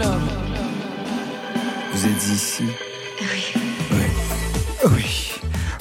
[0.00, 0.20] club.
[1.92, 2.64] Vous êtes ici
[3.20, 3.62] Oui.
[3.92, 4.92] Oui.
[4.94, 5.32] Oui.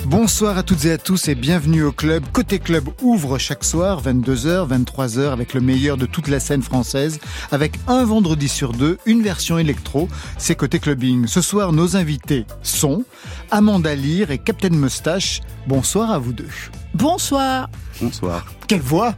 [0.06, 2.24] Bonsoir à toutes et à tous et bienvenue au club.
[2.34, 7.20] Côté club ouvre chaque soir 22h, 23h avec le meilleur de toute la scène française
[7.52, 10.10] avec un vendredi sur deux, une version électro.
[10.38, 11.28] C'est côté clubbing.
[11.28, 13.04] Ce soir, nos invités sont
[13.52, 15.42] Amanda Lear et Captain Moustache.
[15.68, 16.50] Bonsoir à vous deux.
[16.94, 17.70] Bonsoir.
[18.02, 18.46] Bonsoir.
[18.68, 19.14] Quelle voix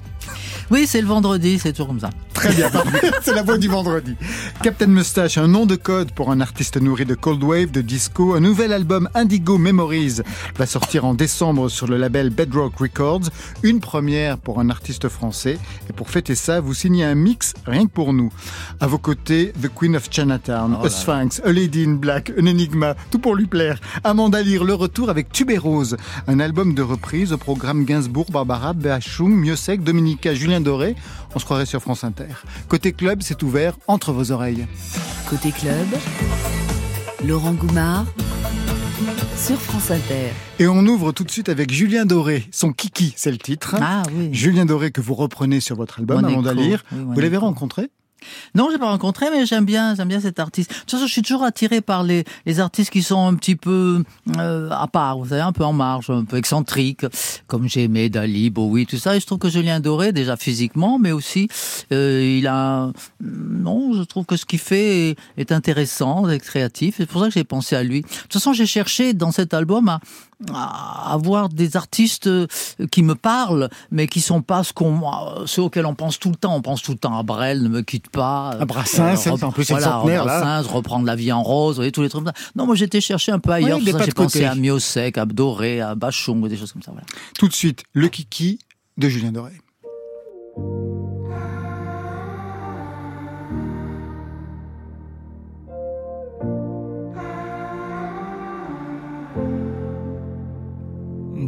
[0.69, 2.09] Oui, c'est le vendredi, c'est toujours comme ça.
[2.41, 2.71] Très bien,
[3.21, 4.15] c'est la voix du vendredi.
[4.63, 8.33] Captain Moustache, un nom de code pour un artiste nourri de cold wave, de disco.
[8.33, 10.21] Un nouvel album Indigo Memories
[10.57, 13.29] va sortir en décembre sur le label Bedrock Records.
[13.61, 15.59] Une première pour un artiste français.
[15.87, 18.33] Et pour fêter ça, vous signez un mix rien que pour nous.
[18.79, 22.47] À vos côtés, The Queen of Chinatown, Oh A Sphinx, A Lady in Black, Un
[22.47, 23.79] Enigma, tout pour lui plaire.
[24.03, 25.95] Amanda Lear, le retour avec Tubérose,
[26.27, 30.95] un album de reprise au programme Gainsbourg, Barbara, Bachung, Miossec, Dominica, Julien Doré.
[31.33, 32.25] On se croirait sur France Inter.
[32.67, 34.67] Côté club, c'est ouvert entre vos oreilles.
[35.29, 35.87] Côté club,
[37.25, 38.05] Laurent Goumard
[39.35, 40.31] sur France Inter.
[40.59, 42.47] Et on ouvre tout de suite avec Julien Doré.
[42.51, 43.75] Son Kiki, c'est le titre.
[43.81, 44.29] Ah oui.
[44.33, 46.43] Julien Doré que vous reprenez sur votre album, Mon.
[46.43, 47.89] Oui, mon vous l'avez rencontré?
[48.55, 50.69] Non, j'ai pas rencontré, mais j'aime bien, j'aime bien cet artiste.
[50.69, 53.55] De toute façon, je suis toujours attiré par les, les artistes qui sont un petit
[53.55, 54.03] peu
[54.37, 57.05] euh, à part, vous savez, un peu en marge, un peu excentriques,
[57.47, 59.15] comme j'ai aimé Dali, Bowie, tout ça.
[59.15, 61.47] Et je trouve que Julien Doré, déjà physiquement, mais aussi,
[61.91, 66.95] euh, il a, non, je trouve que ce qu'il fait est, est intéressant, est créatif.
[66.97, 68.01] C'est pour ça que j'ai pensé à lui.
[68.01, 69.99] De toute façon, j'ai cherché dans cet album à,
[70.53, 72.47] à avoir des artistes euh,
[72.91, 76.29] qui me parlent, mais qui sont pas ce qu'on, euh, ceux auxquels on pense tout
[76.29, 76.55] le temps.
[76.55, 78.51] On pense tout le temps à Brel, ne me quitte pas.
[78.59, 80.39] À Brassens, c'est- plus, c'est le voilà, centenaire, là.
[80.41, 82.25] Brassens, reprendre la vie en rose, vous voyez, tous les trucs.
[82.55, 83.79] Non, moi, j'étais chercher un peu ailleurs.
[83.83, 86.91] J'ai pensé à Miossec, à Doré, à Bachung, des choses comme ça.
[86.91, 87.05] Voilà.
[87.37, 88.59] Tout de suite, le Kiki
[88.97, 89.51] de Julien Doré.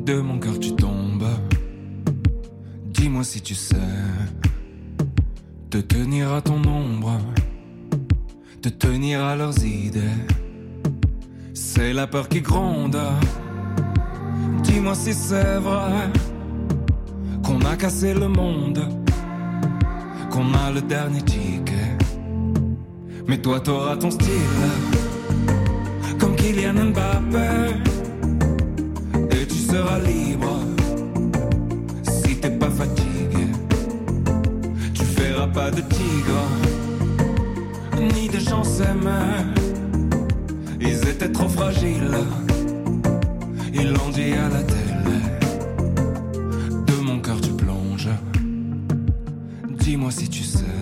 [0.06, 1.24] De mon cœur tu tombes.
[2.88, 3.78] Dis-moi si tu sais
[5.70, 7.18] te tenir à ton ombre,
[8.62, 10.20] te tenir à leurs idées.
[11.54, 13.00] C'est la peur qui gronde.
[14.64, 16.12] Dis-moi si c'est vrai
[17.42, 18.86] qu'on a cassé le monde,
[20.30, 21.98] qu'on a le dernier ticket.
[23.26, 24.68] Mais toi t'auras ton style,
[26.20, 27.93] comme Kylian Mbappé
[29.74, 30.60] seras libre
[32.04, 33.46] si t'es pas fatigué.
[34.94, 36.42] Tu feras pas de tigre
[38.14, 39.40] ni de gens s'aimer.
[40.80, 42.18] Ils étaient trop fragiles,
[43.74, 45.20] ils l'ont dit à la télé.
[46.90, 48.14] De mon cœur tu plonges.
[49.80, 50.78] Dis-moi si tu sais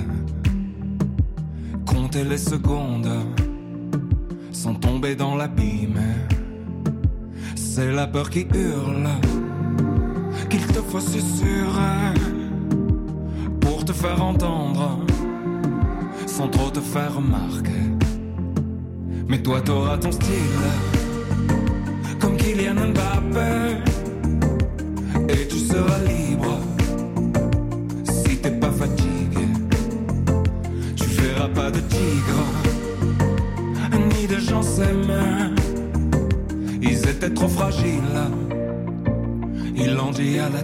[1.85, 3.13] compter les secondes
[4.51, 6.01] sans tomber dans l'abîme.
[7.73, 9.07] C'est la peur qui hurle
[10.49, 12.13] qu'il te faut susurrer
[13.61, 14.99] pour te faire entendre
[16.27, 17.85] sans trop te faire remarquer.
[19.29, 20.65] Mais toi t'auras ton style
[22.19, 23.90] comme Kylian Mbappé
[39.95, 40.63] l'ont dit à la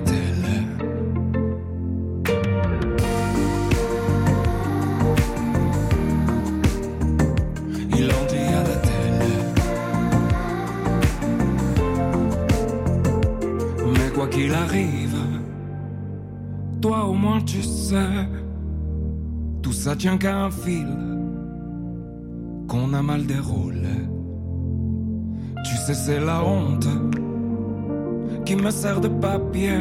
[14.18, 15.20] quoi qu'il arrive,
[16.82, 18.28] toi au moins tu sais,
[19.62, 20.88] tout ça tient qu'à un fil
[22.68, 23.97] qu'on a mal déroulé.
[25.94, 26.86] C'est la honte
[28.46, 29.80] qui me sert de papier.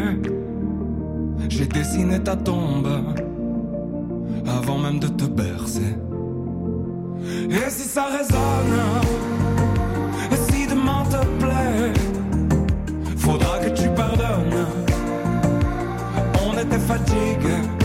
[1.48, 2.88] J'ai dessiné ta tombe
[4.46, 5.96] avant même de te bercer.
[7.50, 8.78] Et si ça résonne,
[10.30, 11.92] et si demain te plaît,
[13.16, 14.66] faudra que tu pardonnes.
[16.46, 17.75] On était fatigués.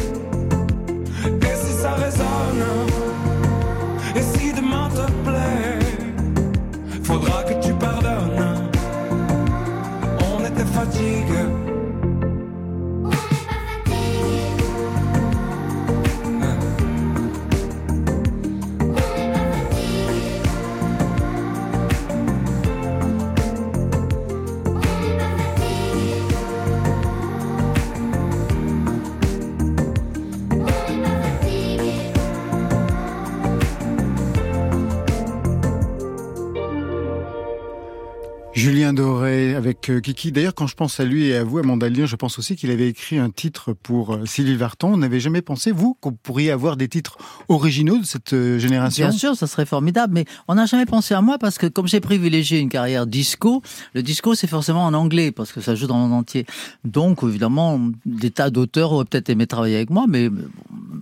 [39.00, 40.32] Avec euh, Kiki.
[40.32, 42.72] D'ailleurs, quand je pense à lui et à vous, à Mandalien, je pense aussi qu'il
[42.72, 44.90] avait écrit un titre pour euh, Sylvie Vartan.
[44.94, 47.18] On n'avait jamais pensé, vous, qu'on pourriez avoir des titres
[47.48, 49.08] originaux de cette euh, génération?
[49.08, 51.88] Bien sûr, ça serait formidable, mais on n'a jamais pensé à moi parce que comme
[51.88, 53.62] j'ai privilégié une carrière disco,
[53.94, 56.46] le disco c'est forcément en anglais parce que ça joue dans le monde entier.
[56.84, 60.30] Donc évidemment, des tas d'auteurs auraient peut-être aimé travailler avec moi, mais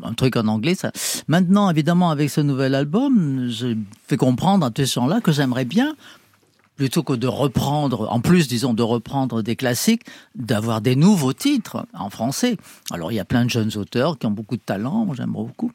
[0.03, 0.91] un truc en anglais, ça.
[1.27, 3.75] Maintenant, évidemment, avec ce nouvel album, je
[4.07, 5.95] fais comprendre à ces gens-là que j'aimerais bien
[6.79, 10.03] plutôt que de reprendre, en plus, disons, de reprendre des classiques,
[10.33, 12.55] d'avoir des nouveaux titres en français.
[12.89, 15.31] Alors, il y a plein de jeunes auteurs qui ont beaucoup de talent, moi j'aime
[15.33, 15.73] beaucoup.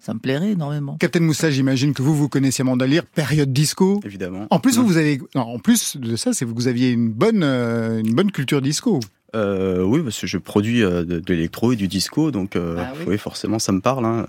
[0.00, 0.96] Ça me plairait énormément.
[0.98, 4.00] Captain Moussa, j'imagine que vous, vous connaissiez Amanda Lear, période disco.
[4.02, 4.46] Évidemment.
[4.48, 7.10] En plus, vous, vous avez, non, en plus de ça, c'est que vous aviez une
[7.10, 8.98] bonne, euh, une bonne culture disco.
[9.34, 12.76] Euh, oui, parce que je produis euh, de, de l'électro et du disco, donc euh,
[12.78, 13.04] Ah oui.
[13.08, 13.18] oui.
[13.18, 14.06] forcément, ça me parle.
[14.06, 14.26] hein.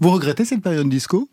[0.00, 1.28] Vous regrettez cette période disco?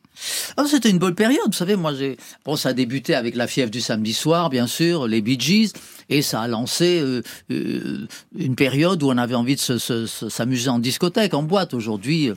[0.57, 3.45] Ah, c'était une bonne période, vous savez, moi j'ai bon ça a débuté avec la
[3.45, 5.73] fièvre du samedi soir bien sûr, les Bee Gees
[6.09, 7.21] et ça a lancé euh,
[7.51, 11.43] euh, une période où on avait envie de se- se- se- s'amuser en discothèque, en
[11.43, 11.75] boîte.
[11.75, 12.35] Aujourd'hui, euh,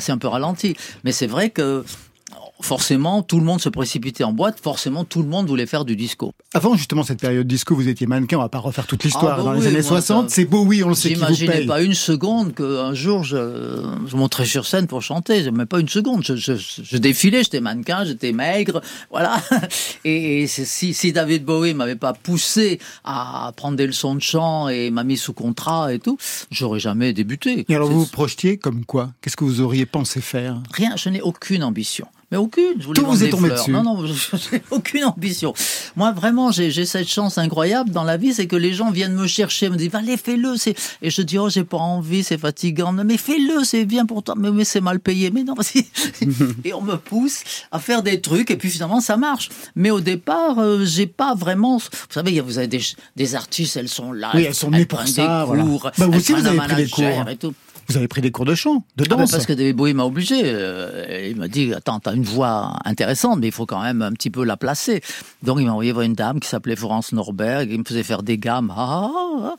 [0.00, 0.74] c'est un peu ralenti,
[1.04, 1.84] mais c'est vrai que
[2.62, 5.96] forcément tout le monde se précipitait en boîte, forcément tout le monde voulait faire du
[5.96, 6.32] disco.
[6.54, 9.34] Avant justement cette période disco, vous étiez mannequin, on va pas refaire toute l'histoire.
[9.34, 11.20] Ah, bah Dans les années moi, 60, ça- c'est Bowie, on le sait, qui vous
[11.24, 11.66] J'imaginais paye.
[11.66, 13.36] pas une seconde qu'un jour je,
[14.06, 15.50] je monterais sur scène pour chanter.
[15.50, 16.24] Même pas une seconde.
[16.24, 18.80] Je, je, je défilais, j'étais mannequin, j'étais maigre,
[19.10, 19.40] voilà.
[20.04, 24.90] Et, si, si David Bowie m'avait pas poussé à prendre des leçons de chant et
[24.90, 26.18] m'a mis sous contrat et tout,
[26.50, 27.64] j'aurais jamais débuté.
[27.68, 29.10] Et alors vous vous projetiez comme quoi?
[29.20, 30.60] Qu'est-ce que vous auriez pensé faire?
[30.72, 32.06] Rien, je n'ai aucune ambition.
[32.30, 32.74] Mais aucune.
[32.78, 33.58] Je voulais Tout vous est tombé fleurs.
[33.58, 33.70] dessus.
[33.72, 35.52] Non, non, n'ai aucune ambition.
[35.96, 39.14] Moi, vraiment, j'ai j'ai cette chance incroyable dans la vie, c'est que les gens viennent
[39.14, 40.54] me chercher, me disent, allez, fais-le.
[41.02, 42.92] Et je dis, oh, j'ai pas envie, c'est fatigant.
[42.92, 44.34] Mais fais-le, c'est bien pour toi.
[44.38, 45.30] Mais, mais c'est mal payé.
[45.30, 45.86] Mais non, vas-y.
[46.64, 47.42] et on me pousse
[47.72, 49.48] à faire des trucs, et puis finalement, ça marche.
[49.74, 51.78] Mais au départ, euh, j'ai pas vraiment.
[51.78, 52.80] Vous savez, vous avez des,
[53.16, 54.30] des artistes, elles sont là.
[54.34, 55.62] Oui, elles sont nées pour ça, des voilà.
[55.64, 55.90] cours.
[55.98, 57.28] Bah, vous aussi, vous avez pris des cours.
[57.28, 57.54] et tout.
[57.88, 59.94] Vous avez pris des cours de chant, de Ah ben, danse parce que David Bowie
[59.94, 60.42] m'a obligé.
[60.44, 64.12] Euh, il m'a dit Attends, t'as une voix intéressante, mais il faut quand même un
[64.12, 65.02] petit peu la placer.
[65.42, 67.68] Donc il m'a envoyé voir une dame qui s'appelait Florence Norberg.
[67.70, 68.72] Il me faisait faire des gammes.
[68.76, 69.56] Ah, ah, ah.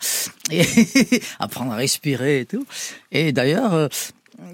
[0.51, 0.65] et
[1.39, 2.65] apprendre à respirer et tout.
[3.11, 3.89] Et d'ailleurs.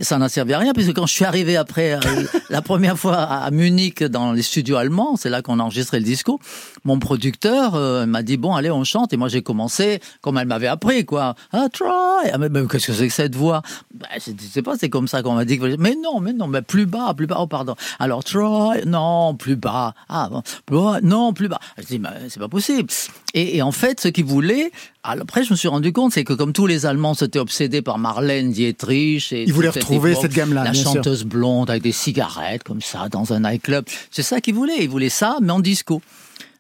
[0.01, 1.99] Ça n'a servi à rien, puisque quand je suis arrivé après euh,
[2.49, 6.05] la première fois à Munich dans les studios allemands, c'est là qu'on a enregistré le
[6.05, 6.39] disco,
[6.83, 10.47] mon producteur euh, m'a dit bon allez on chante et moi j'ai commencé comme elle
[10.47, 11.35] m'avait appris quoi.
[11.51, 11.87] Ah try.
[12.31, 13.61] Ah, mais, mais qu'est-ce que c'est que cette voix?
[13.93, 15.57] Ben, Je ne sais pas, c'est comme ça qu'on m'a dit.
[15.59, 17.37] que- Mais non, mais non, mais plus bas, plus bas.
[17.39, 17.75] Oh pardon.
[17.99, 18.85] Alors try.
[18.85, 19.93] Non, plus bas.
[20.09, 20.99] Ah bon, plus bas.
[21.03, 21.59] Non, plus bas.
[21.77, 22.89] Je dis mais c'est pas possible.
[23.33, 24.71] Et, et en fait, ce qu'il voulait.
[25.09, 27.97] Après, je me suis rendu compte, c'est que comme tous les Allemands s'étaient obsédés par
[27.97, 30.93] Marlène Dietrich et Ils voulaient retrouver cette gamme-là, la sûr.
[30.93, 33.85] chanteuse blonde avec des cigarettes comme ça dans un nightclub.
[34.11, 34.83] C'est ça qu'il voulait.
[34.83, 36.01] Il voulait ça, mais en disco.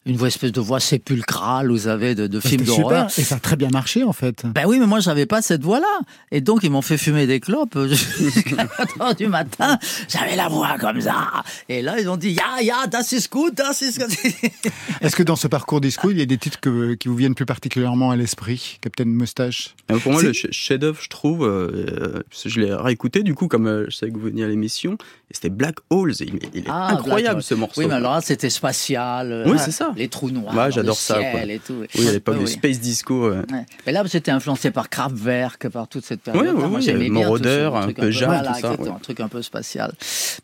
[0.07, 3.07] Une voix, espèce de voix sépulcrale, vous savez, de, de film C'était super, d'horreur.
[3.17, 4.43] et ça a très bien marché en fait.
[4.45, 5.99] Ben oui, mais moi, j'avais pas cette voix-là.
[6.31, 9.77] Et donc, ils m'ont fait fumer des clopes jusqu'à 4 heures du matin.
[10.07, 11.43] J'avais la voix comme ça.
[11.69, 14.07] Et là, ils ont dit, ya, ya, das ist gut, das ist gut.
[15.01, 17.35] Est-ce que dans ce parcours disco, il y a des titres que- qui vous viennent
[17.35, 19.75] plus particulièrement à l'esprit, Captain Moustache?
[19.91, 23.67] Euh, Pour moi, le ch- chef-d'œuvre, je trouve, euh, je l'ai réécouté du coup, comme
[23.67, 24.97] euh, je savais que vous veniez à l'émission,
[25.31, 26.13] c'était Black Holes.
[26.21, 27.81] Il, est- il est Ah, incroyable ce morceau.
[27.81, 29.31] Oui, mais alors là, c'était spatial.
[29.31, 29.91] euh, Oui, hein, c'est ça.
[29.95, 30.55] Les trous noirs.
[30.55, 31.41] Ouais, j'adore ça, quoi.
[31.43, 31.83] Et tout.
[31.97, 32.51] Oui, à l'époque Oui, de oui.
[32.53, 33.25] Space Disco.
[33.25, 33.43] euh.
[33.51, 33.65] Ouais.
[33.85, 36.43] Mais là, j'étais influencé par Kraftwerk, par toute cette période.
[36.45, 38.89] Oui, oui, Moi, oui, j'aimais bien Moroder, un truc peu Jacques, voilà, tout ça, ouais.
[38.89, 39.93] un truc un peu spatial.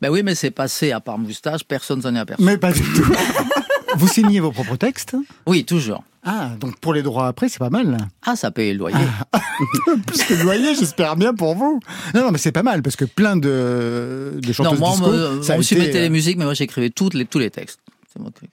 [0.02, 2.44] Ben oui, mais c'est passé, à part moustache, personne s'en est aperçu.
[2.44, 3.14] Mais pas du tout.
[3.96, 5.16] vous signez vos propres textes?
[5.48, 6.04] Oui, toujours.
[6.26, 7.98] Ah, donc pour les droits après, c'est pas mal.
[8.26, 8.98] Ah, ça paye le loyer.
[10.08, 11.82] Plus que le loyer, j'espère bien pour vous.
[12.14, 14.94] Non, non, mais c'est pas mal parce que plein de, de Non, chanteuses moi, on
[14.94, 17.26] disco, me, ça on me soumettait été, les euh, musiques, mais moi, j'écrivais toutes les,
[17.26, 17.80] tous les textes.
[18.12, 18.50] C'est mon truc.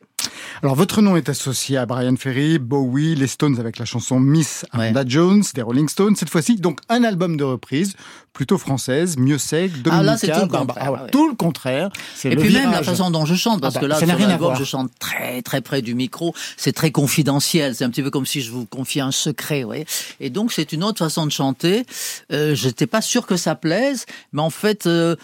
[0.63, 4.67] Alors, votre nom est associé à Brian Ferry, Bowie, les Stones avec la chanson Miss
[4.73, 6.17] Amanda Jones, des Rolling Stones.
[6.17, 7.95] Cette fois-ci, donc, un album de reprise,
[8.35, 11.11] plutôt française, mieux sec, Dominica, Ah, là, c'est tout contraire, ah, ouais.
[11.11, 11.89] Tout le contraire.
[12.15, 13.95] C'est Et le puis même la façon dont je chante, parce Ah bah, que là,
[13.99, 14.59] ça n'a sur rien à l'album, voir.
[14.59, 16.35] je chante très très près du micro.
[16.59, 17.75] C'est très confidentiel.
[17.75, 19.87] C'est un petit peu comme si je vous confiais un secret, vous voyez.
[20.21, 21.87] Et donc c'est une autre façon de chanter.
[22.33, 24.87] Euh, J'étais pas sûr que ça plaise, mais en fait.
[24.87, 25.17] euh,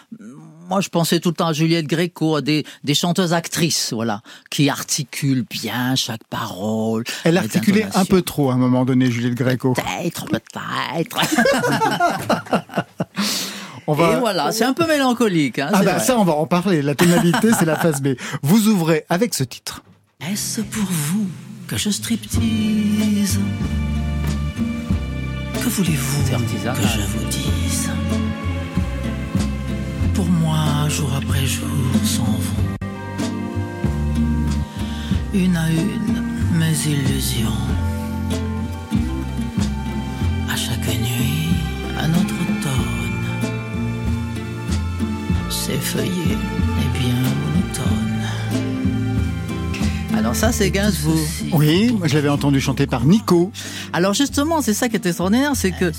[0.69, 4.21] moi, je pensais tout le temps à Juliette Gréco, à des, des chanteuses actrices, voilà,
[4.51, 7.05] qui articulent bien chaque parole.
[7.25, 9.75] Elle articulait un peu trop à un moment donné, Juliette Gréco.
[9.75, 11.19] Peut-être, peut-être.
[13.89, 14.15] On va...
[14.17, 15.61] Et voilà, c'est un peu mélancolique.
[15.61, 16.05] Hein, Ah bah vrai.
[16.05, 16.83] ça, on va en parler.
[16.83, 18.17] La tonalité, c'est la phase B.
[18.43, 19.85] Vous ouvrez avec ce titre.
[20.29, 21.29] Est-ce pour vous
[21.69, 23.39] que je striptease?
[25.55, 27.46] Que voulez-vous que je vous dise?
[30.89, 31.69] Jour après jour,
[32.05, 32.63] s'en vont.
[35.35, 36.23] Une à une,
[36.59, 37.61] mes illusions.
[40.57, 41.55] chaque nuit
[41.99, 43.53] un autre automne.
[45.51, 48.07] Ces feuillets est bien monotone.
[50.17, 51.15] Alors ça, c'est Gainsbourg.
[51.53, 53.53] Oui, moi je l'avais entendu chanter par Nico.
[53.93, 55.93] Alors justement, c'est ça qui est extraordinaire, c'est que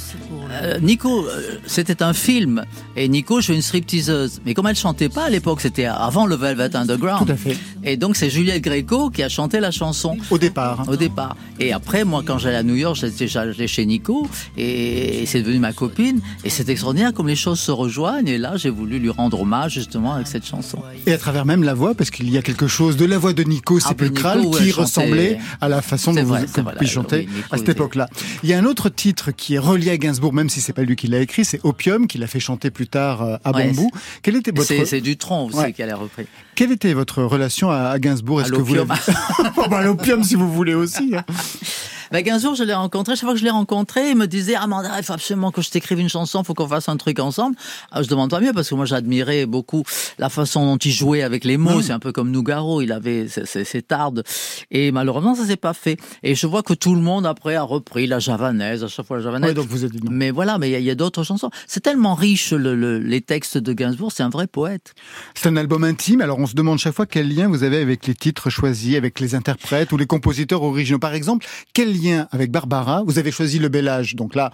[0.51, 2.63] euh, Nico, euh, c'était un film,
[2.95, 4.41] et Nico jouait une stripteaseuse.
[4.45, 7.25] Mais comme elle chantait pas à l'époque, c'était avant le Velvet Underground.
[7.27, 7.57] Tout à fait.
[7.83, 10.17] Et donc c'est Juliette Gréco qui a chanté la chanson.
[10.29, 10.83] Au départ.
[10.87, 11.35] Au départ.
[11.59, 14.27] Et après, moi, quand j'allais à New York, j'étais j'allais chez Nico
[14.57, 16.19] et c'est devenu ma copine.
[16.43, 18.27] Et c'est extraordinaire comme les choses se rejoignent.
[18.27, 20.79] Et là, j'ai voulu lui rendre hommage justement avec cette chanson.
[21.05, 23.33] Et à travers même la voix, parce qu'il y a quelque chose de la voix
[23.33, 26.45] de Nico Ah, sépulcrale qui chantait- ressemblait à la façon dont vous, vrai,
[26.81, 28.07] vous chanter oui, à cette époque-là.
[28.43, 30.83] Il y a un autre titre qui est relié à Gainsbourg, même si c'est pas
[30.83, 33.67] lui qui l'a écrit, c'est Opium, qu'il a fait chanter plus tard euh, à Ouais,
[33.67, 33.91] Bambou.
[34.21, 35.73] Quelle était votre, C'est Dutronc aussi Ouais.
[35.73, 36.25] qui a repris.
[36.55, 38.41] quelle était votre relation à, à Gainsbourg?
[38.41, 38.75] Est-ce que vous
[39.69, 41.13] bah, l'opium si vous voulez aussi.
[41.15, 41.23] hein.
[42.11, 43.15] Ben, 15 jours, je l'ai rencontré.
[43.15, 45.69] Chaque fois que je l'ai rencontré, il me disait, Amanda, il faut absolument que je
[45.69, 47.55] t'écrive une chanson, faut qu'on fasse un truc ensemble.
[47.91, 49.83] Ah, je demande pas mieux parce que moi, j'admirais beaucoup
[50.17, 51.81] la façon dont il jouait avec les mots.
[51.81, 52.81] C'est un peu comme Nougaro.
[52.81, 54.23] Il avait ses, tardes.
[54.71, 55.97] Et malheureusement, ça s'est pas fait.
[56.23, 59.17] Et je vois que tout le monde après a repris la javanaise, à chaque fois
[59.17, 59.49] la javanaise.
[59.49, 59.91] Ouais, donc vous êtes.
[60.09, 61.49] Mais voilà, mais il y a- il y a, d'autres chansons.
[61.67, 64.11] C'est tellement riche, le- le- les textes de Gainsbourg.
[64.11, 64.93] C'est un vrai poète.
[65.35, 68.07] C'est un album intime, alors on se demande chaque fois quel lien vous avez avec
[68.07, 70.99] les titres choisis, avec les interprètes ou les compositeurs originaux.
[70.99, 74.51] Par exemple, quel lien avec Barbara Vous avez choisi Le Bel Âge, donc là,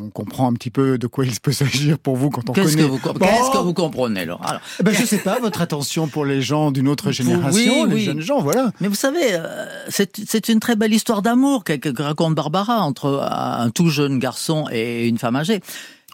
[0.00, 2.76] on comprend un petit peu de quoi il peut s'agir pour vous quand on Qu'est-ce
[2.76, 2.82] connaît.
[2.84, 4.40] que vous, com- Bon, qu'est-ce que vous comprenez, Alors,
[4.78, 7.94] eh ben, je sais pas, votre attention pour les gens d'une autre génération, oui, les
[7.96, 8.04] oui.
[8.04, 8.70] jeunes gens, voilà.
[8.80, 13.20] Mais vous savez, euh, c'est une très belle histoire d'amour que, que raconte Barbara entre
[13.30, 15.60] un tout jeune garçon et une femme âgée.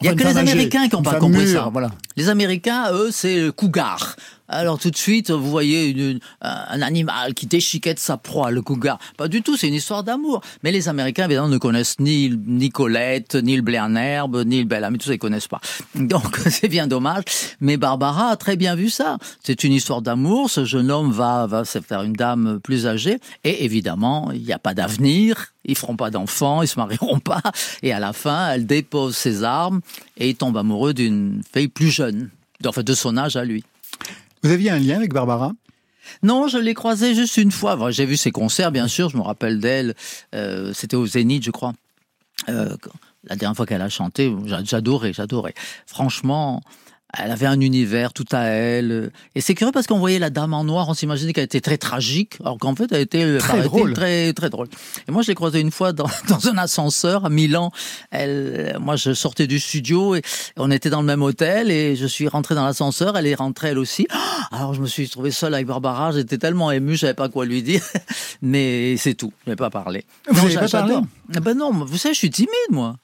[0.02, 1.68] Il y a Enfin, que les âgée, Américains qui n'ont pas compris mûre, ça.
[1.72, 1.90] voilà.
[2.16, 4.16] Les Américains, eux, c'est le cougar.
[4.48, 8.62] Alors tout de suite, vous voyez une- une- un animal qui déchiquette sa proie, le
[8.62, 8.98] cougar.
[9.16, 10.40] Pas du tout, c'est une histoire d'amour.
[10.62, 13.64] Mais les Américains, évidemment, ne connaissent ni, ni Colette, ni le
[13.96, 15.60] herbe, ni le bel ami, tout ça, ils connaissent pas.
[15.94, 17.24] Donc c'est bien dommage.
[17.60, 19.18] Mais Barbara a très bien vu ça.
[19.42, 20.50] C'est une histoire d'amour.
[20.50, 23.18] Ce jeune homme va, va se faire une dame plus âgée.
[23.44, 25.52] Et évidemment, il n'y a pas d'avenir.
[25.64, 27.42] Ils feront pas d'enfants, ils se marieront pas.
[27.82, 29.80] Et à la fin, elle dépose ses armes
[30.16, 32.30] et tombe amoureux d'une fille plus jeune.
[32.64, 33.64] Enfin, de son âge à lui.
[34.46, 35.50] Vous aviez un lien avec Barbara?
[36.22, 37.90] Non, je l'ai croisée juste une fois.
[37.90, 39.08] J'ai vu ses concerts, bien sûr.
[39.08, 39.96] Je me rappelle d'elle.
[40.36, 41.72] Euh, C'était au Zénith, je crois.
[42.48, 42.76] Euh,
[43.24, 45.52] la dernière fois qu'elle a chanté, j'a- j'adorais, j'adorais.
[45.84, 46.62] Franchement,
[47.18, 49.10] elle avait un univers tout à elle.
[49.34, 51.78] Et c'est curieux parce qu'on voyait la dame en noir, on s'imaginait qu'elle était très
[51.78, 53.92] tragique, alors qu'en fait, elle était Très paraît-il, drôle.
[53.94, 54.68] très très drôle.
[55.08, 57.70] Et moi, je l'ai croisée une fois dans, dans un ascenseur à Milan.
[58.10, 60.22] Elle, moi, je sortais du studio et
[60.56, 63.16] on était dans le même hôtel et je suis rentré dans l'ascenseur.
[63.16, 64.06] Elle est rentrée elle aussi.
[64.52, 66.12] Alors, je me suis trouvé seul avec Barbara.
[66.12, 67.82] J'étais tellement ému, je savais pas quoi lui dire.
[68.42, 69.32] Mais c'est tout.
[69.46, 70.04] Je n'ai pas parlé.
[70.28, 70.96] Vous Non, avez j'a- pas parlé.
[71.34, 72.96] Ah Ben non, vous savez, je suis timide, moi.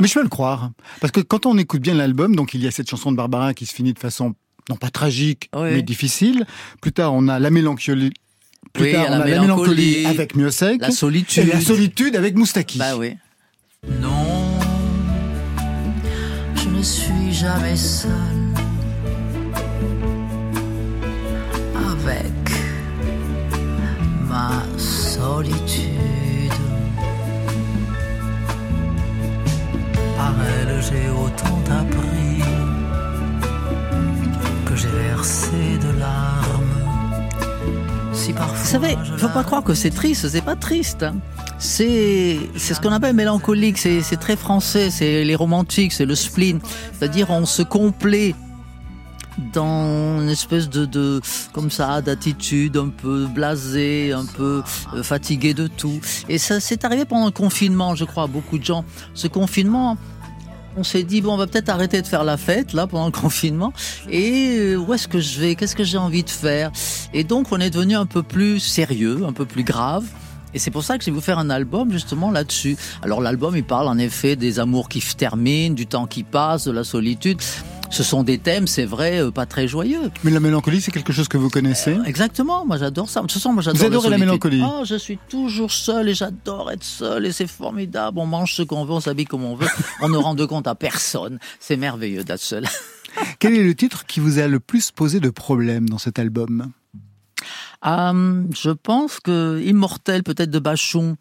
[0.00, 0.70] Mais je peux le croire.
[1.00, 3.54] Parce que quand on écoute bien l'album, donc il y a cette chanson de Barbara
[3.54, 4.34] qui se finit de façon,
[4.68, 5.70] non pas tragique, Oui.
[5.72, 6.46] mais difficile.
[6.80, 8.12] Plus tard, on a la mélancolie.
[8.72, 10.80] Plus Oui, tard, on la a la mélancolie mélancolie, avec Miossec.
[10.80, 11.44] La solitude.
[11.48, 12.78] Et la solitude avec Moustaki.
[12.78, 13.14] Bah oui.
[14.00, 14.58] Non,
[16.56, 18.10] je ne suis jamais seul
[21.74, 22.50] avec
[24.28, 25.97] ma solitude.
[30.18, 32.42] Par elle, j'ai autant appris
[34.66, 36.64] que j'ai versé de larmes.
[38.12, 41.04] Si parfois Vous savez, je faut pas croire que c'est triste, c'est pas triste.
[41.04, 41.14] hein.
[41.60, 46.14] C'est c'est ce qu'on appelle mélancolique, c'est c'est très français, c'est les romantiques, c'est le
[46.16, 46.58] spleen.
[46.92, 48.34] C'est-à-dire on se complaît
[49.52, 51.20] dans une espèce de,
[51.52, 54.62] comme ça d'attitude un peu blasée, un peu
[54.94, 56.00] euh, fatigué de tout.
[56.28, 58.84] Et ça c'est arrivé pendant le confinement, je crois, à beaucoup de gens.
[59.14, 59.96] Ce confinement,
[60.76, 63.12] on s'est dit bon, on va peut-être arrêter de faire la fête là pendant le
[63.12, 63.72] confinement.
[64.10, 65.54] Et euh, où est-ce que je vais?
[65.54, 66.70] Qu'est-ce que j'ai envie de faire?
[67.12, 70.04] Et donc on est devenu un peu plus sérieux, un peu plus grave.
[70.54, 72.76] Et c'est pour ça que je vais vous faire un album justement là-dessus.
[73.02, 76.64] Alors l'album, il parle en effet des amours qui se terminent, du temps qui passe,
[76.64, 77.38] de la solitude.
[77.90, 80.10] Ce sont des thèmes, c'est vrai, euh, pas très joyeux.
[80.22, 81.96] Mais la mélancolie, c'est quelque chose que vous connaissez?
[82.04, 83.20] Exactement, moi j'adore ça.
[83.20, 84.50] De toute façon, moi j'adore Vous adorez la solitude.
[84.52, 84.62] mélancolie?
[84.62, 88.18] Oh, je suis toujours seul et j'adore être seul et c'est formidable.
[88.18, 89.68] On mange ce qu'on veut, on s'habille comme on veut.
[90.02, 91.38] On ne rend de compte à personne.
[91.60, 92.66] C'est merveilleux d'être seul.
[93.38, 96.70] Quel est le titre qui vous a le plus posé de problèmes dans cet album?
[97.86, 101.16] Euh, je pense que Immortel, peut-être de Bachung,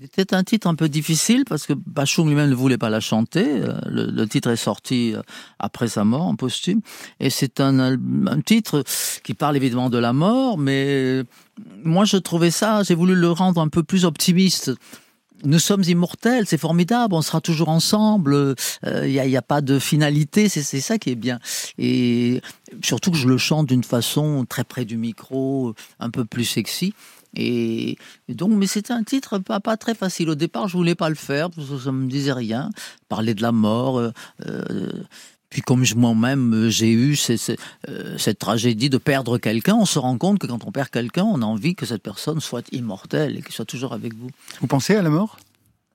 [0.00, 3.46] c'était un titre un peu difficile parce que Bachung lui-même ne voulait pas la chanter.
[3.46, 5.22] Euh, Le, titre est sorti euh,
[5.58, 6.80] après sa mort en posthume.
[7.18, 8.84] Et c'est un, un titre
[9.24, 11.22] qui parle évidemment de la mort, mais
[11.82, 14.72] moi je trouvais ça, j'ai voulu le rendre un peu plus optimiste.
[15.44, 19.60] Nous sommes immortels, c'est formidable, on sera toujours ensemble, il n'y a, y a, pas
[19.60, 21.38] de finalité, c'est ça qui est bien.
[21.78, 22.40] Et
[22.82, 26.94] surtout que je le chante d'une façon très près du micro, un peu plus sexy.
[27.36, 30.30] Et, donc, mais c'était un titre pas, pas très facile.
[30.30, 32.70] Au départ, je voulais pas le faire parce que ça me disait rien.
[33.08, 33.98] Parler de la mort.
[33.98, 34.10] Euh,
[34.46, 34.90] euh,
[35.56, 37.16] puis comme moi-même j'ai eu
[37.88, 41.24] euh, cette tragédie de perdre quelqu'un, on se rend compte que quand on perd quelqu'un,
[41.24, 44.28] on a envie que cette personne soit immortelle et qu'elle soit toujours avec vous.
[44.60, 45.38] Vous pensez à la mort?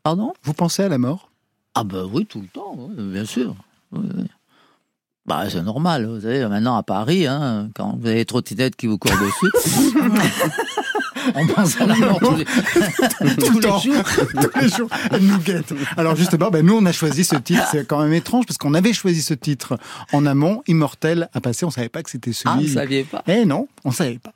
[0.01, 0.33] Pardon?
[0.41, 1.29] Vous pensez à la mort?
[1.75, 3.53] Ah ben oui, tout le temps, bien sûr.
[5.27, 8.87] Bah, c'est normal, vous savez, maintenant à Paris, hein, quand vous avez les trottinettes qui
[8.87, 9.51] vous courent dessus,
[11.35, 12.45] on pense à la mort tous les,
[13.35, 14.03] tous les jours.
[14.41, 15.73] tous les jours, elle nous guette.
[15.97, 18.73] Alors justement, ben, nous on a choisi ce titre, c'est quand même étrange parce qu'on
[18.73, 19.77] avait choisi ce titre
[20.13, 22.55] en amont, Immortel à passer, on savait pas que c'était celui.
[22.55, 24.33] Ah, vous saviez pas Eh non, on savait pas.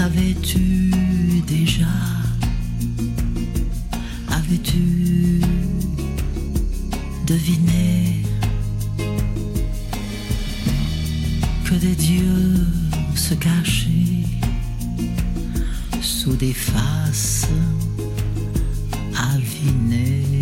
[0.00, 0.90] savais-tu
[1.46, 1.94] déjà?
[4.30, 5.42] Avais-tu
[7.26, 8.24] deviné
[11.66, 12.66] que des dieux
[13.14, 14.24] se cachaient
[16.00, 17.48] sous des faces
[19.34, 20.40] avinées?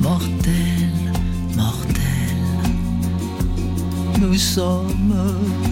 [0.00, 0.92] Mortel,
[1.56, 2.36] mortel,
[4.20, 5.71] nous sommes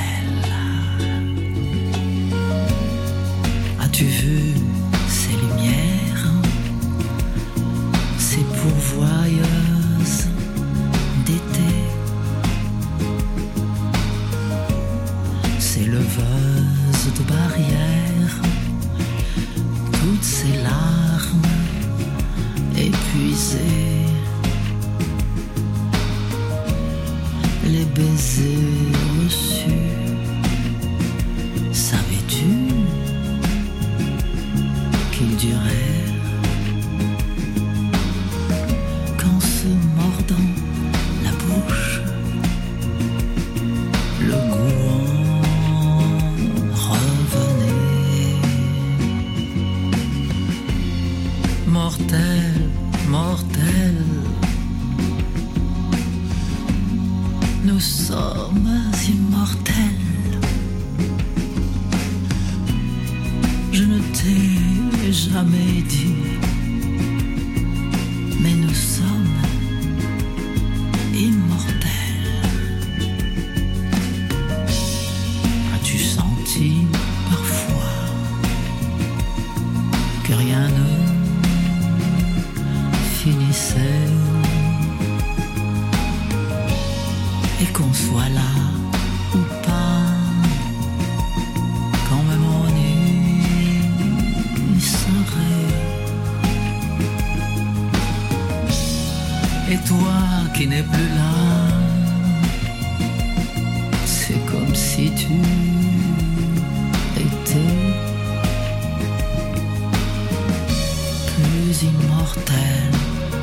[111.71, 112.91] plus immortelle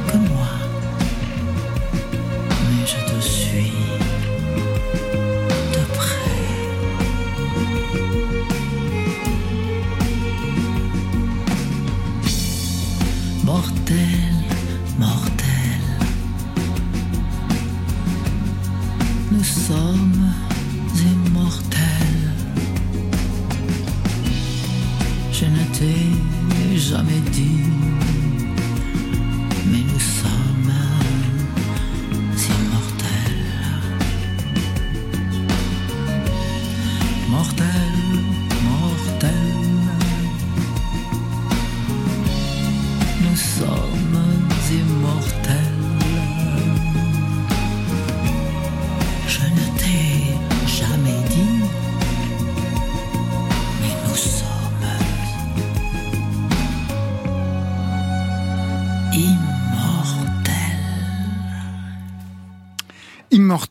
[0.08, 0.67] que moi.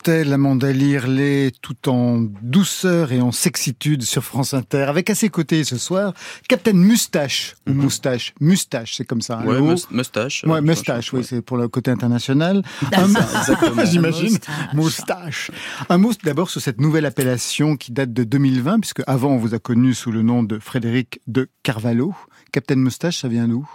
[0.08, 0.68] Mortel, Amanda
[1.62, 6.14] tout en douceur et en sexitude sur France Inter, avec à ses côtés ce soir,
[6.48, 7.82] Captain Moustache, ou Mhm.
[7.82, 9.40] Moustache, Moustache, c'est comme ça.
[9.40, 9.60] hein, Ouais,
[9.92, 10.46] moustache.
[10.48, 11.26] Ouais, moustache, oui, ouais.
[11.26, 12.62] c'est pour le côté international.
[13.86, 14.38] J'imagine.
[14.74, 15.52] Moustache.
[15.90, 19.56] Un mot d'abord sur cette nouvelle appellation qui date de 2020, puisque avant on vous
[19.56, 22.16] a connu sous le nom de Frédéric de Carvalho.
[22.54, 23.68] Captain Moustache, ça vient d'où?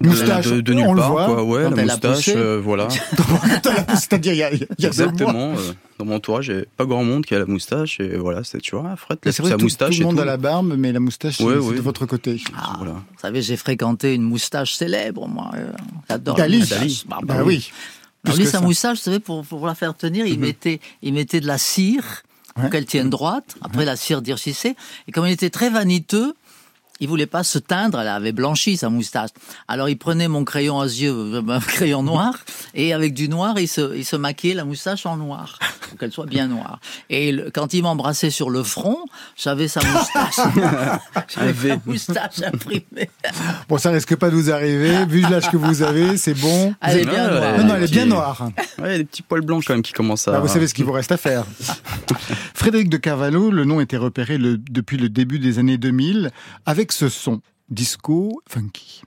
[0.00, 0.46] Moustache.
[0.46, 1.44] de, de on nulle le part, voit quoi.
[1.44, 2.88] Ouais, la moustache, euh, voilà.
[3.94, 4.86] C'est-à-dire, il y a, y a.
[4.88, 5.52] Exactement.
[5.56, 8.00] euh, dans mon entourage, il pas grand monde qui a la moustache.
[8.00, 10.16] Et voilà, c'est, tu vois, ah, Fred, C'est vrai sa tout, moustache tout le monde
[10.16, 10.22] tout.
[10.22, 11.76] a la barbe, mais la moustache, Ouais, c'est ouais.
[11.76, 12.40] de votre côté.
[12.56, 12.92] Ah, Voilà.
[12.94, 15.50] Vous savez, j'ai fréquenté une moustache célèbre, moi.
[15.56, 15.70] euh,
[16.08, 16.54] J'adore Dali.
[16.54, 17.06] la moustache.
[17.06, 17.70] Bah, Bah bah oui.
[18.24, 18.64] Alors lui, que sa ça.
[18.64, 20.40] moustache, vous savez, pour, pour la faire tenir, il, Mhm.
[20.46, 22.22] mettait, il mettait de la cire
[22.54, 22.70] pour Ouais.
[22.70, 23.56] qu'elle tienne droite.
[23.62, 24.76] Après, la cire durcissait.
[25.08, 26.34] Et comme il était très vaniteux,
[27.00, 29.30] il voulait pas se teindre, elle avait blanchi sa moustache.
[29.68, 32.34] Alors il prenait mon crayon à yeux, un crayon noir,
[32.74, 36.12] et avec du noir, il se, il se maquillait la moustache en noir, pour qu'elle
[36.12, 36.78] soit bien noire.
[37.10, 38.98] Et le- quand il m'embrassait sur le front,
[39.36, 40.36] j'avais sa moustache,
[41.34, 43.10] j'avais sa moustache imprimée.
[43.68, 45.04] Bon, ça risque pas de vous arriver.
[45.06, 46.74] Vu l'âge que vous avez, c'est bon.
[46.80, 47.58] Elle est bien noire.
[47.58, 48.48] Non, non, elle est bien noire.
[48.78, 50.36] Ouais, il y a des petits poils blancs quand même qui commencent à.
[50.36, 51.44] Ah, vous savez ce qu'il vous reste à faire.
[52.54, 56.30] Frédéric de Carvalho, le nom était repéré le- depuis le début des années 2000
[56.66, 59.02] avec ce son disco funky.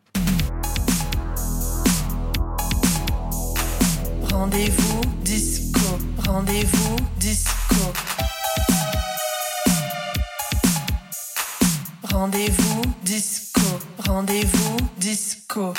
[4.31, 5.81] Rendez-vous disco,
[6.25, 7.93] rendez-vous disco.
[12.03, 13.61] Rendez-vous disco,
[14.07, 15.73] rendez-vous disco.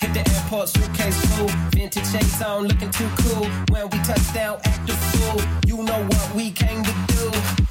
[0.00, 1.50] Hit the airport, suitcase full.
[1.74, 3.46] Vintage shades on, looking too cool.
[3.70, 5.42] When we touch down, act the fool.
[5.66, 7.61] You know what we came to do.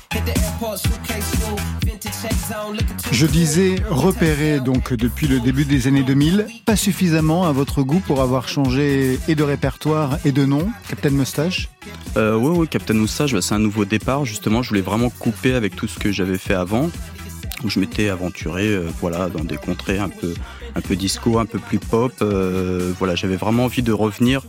[3.12, 8.00] Je disais repéré donc depuis le début des années 2000, pas suffisamment à votre goût
[8.00, 11.70] pour avoir changé et de répertoire et de nom, Captain Moustache?
[12.18, 14.26] Euh, ouais, ouais, Captain Moustache, bah, c'est un nouveau départ.
[14.26, 16.90] Justement, je voulais vraiment couper avec tout ce que j'avais fait avant.
[17.64, 20.34] Où je m'étais aventuré, euh, voilà, dans des contrées un peu,
[20.76, 22.12] un peu disco, un peu plus pop.
[22.24, 24.42] euh, voilà, j'avais vraiment envie de revenir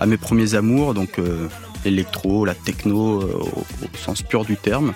[0.00, 1.46] à mes premiers amours, donc euh,
[1.90, 3.64] l'électro, la techno, euh, au, au
[4.04, 4.92] sens pur du terme.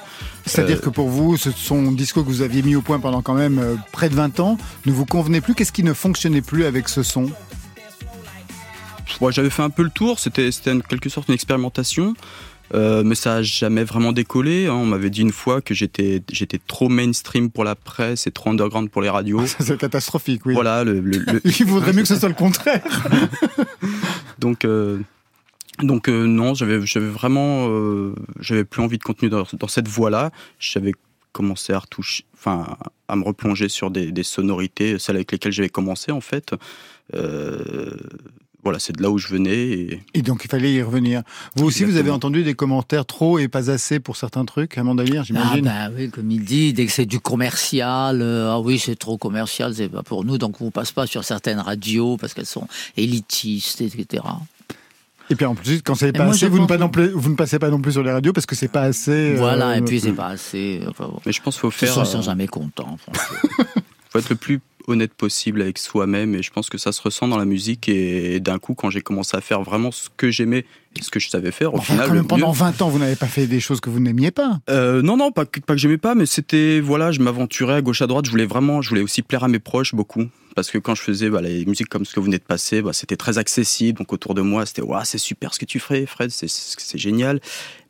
[0.46, 3.22] C'est-à-dire Euh, que pour vous, ce son disco que vous aviez mis au point pendant
[3.22, 6.40] quand même euh, près de 20 ans ne vous convenait plus Qu'est-ce qui ne fonctionnait
[6.42, 7.30] plus avec ce son?
[9.20, 12.14] Ouais, j'avais fait un peu le tour, c'était en quelque sorte une expérimentation,
[12.72, 14.66] euh, mais ça a jamais vraiment décollé.
[14.66, 14.72] hein.
[14.72, 16.22] On m'avait dit une fois que j'étais
[16.66, 19.44] trop mainstream pour la presse et trop underground pour les radios.
[19.58, 20.54] C'est catastrophique, oui.
[20.54, 22.82] Voilà, le, le- le- Il vaudrait mieux que ce soit le contraire.
[24.38, 24.98] donc euh,
[25.82, 30.30] donc euh, non, j'avais vraiment euh, j'avais plus envie de continuer dans, dans cette voie-là.
[30.58, 30.92] J'avais
[31.32, 32.76] commencé à retoucher, enfin
[33.08, 36.54] à me replonger sur des, des sonorités, celles avec lesquelles j'avais commencé en fait.
[37.14, 37.96] Euh,
[38.62, 41.22] voilà, c'est de là où je venais et Et donc il fallait y revenir.
[41.56, 45.02] Vous aussi, vous avez entendu des commentaires trop et pas assez pour certains trucs, Amanda
[45.02, 48.60] Lear, Ah j'imagine ben oui, comme il dit, dès que c'est du commercial, euh, ah
[48.60, 52.18] oui, c'est trop commercial, c'est pas pour nous, donc on passe pas sur certaines radios
[52.18, 54.22] parce qu'elles sont élitistes, etc.
[55.30, 57.30] Et puis en plus, quand c'est pas moi, assez, vous ne, pas non plus, vous
[57.30, 59.34] ne passez pas non plus sur les radios parce que c'est pas assez.
[59.34, 60.80] Voilà, euh, et puis c'est pas assez.
[60.88, 61.20] Enfin, bon.
[61.24, 62.96] mais je pense qu'il faut faire euh, ils sont jamais contents.
[64.10, 67.28] faut être le plus honnête possible avec soi-même et je pense que ça se ressent
[67.28, 70.64] dans la musique et d'un coup quand j'ai commencé à faire vraiment ce que j'aimais
[70.98, 72.88] et ce que je savais faire au Enfin, final quand même, pendant mieux- 20 ans,
[72.88, 74.58] vous n'avez pas fait des choses que vous n'aimiez pas.
[74.68, 77.82] Euh, non non pas que, pas que j'aimais pas mais c'était voilà je m'aventurais à
[77.82, 80.70] gauche à droite je voulais vraiment je voulais aussi plaire à mes proches beaucoup parce
[80.70, 82.92] que quand je faisais bah, les musiques comme ce que vous venez de passer bah,
[82.92, 86.06] c'était très accessible donc autour de moi c'était ouais, c'est super ce que tu ferais
[86.06, 87.40] Fred c'est génial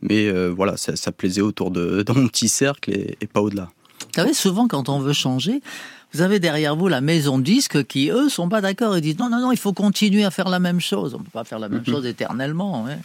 [0.02, 3.40] mais euh, voilà ça, ça plaisait autour de dans mon petit cercle et, et pas
[3.40, 3.68] au-delà
[4.00, 5.60] Vous savez, souvent quand on veut changer,
[6.12, 8.96] vous avez derrière vous la maison de disques qui, eux, sont pas d'accord.
[8.96, 11.14] Ils disent non, non, non, il faut continuer à faire la même chose.
[11.14, 12.86] On peut pas faire la même chose éternellement.
[12.88, 12.98] hein.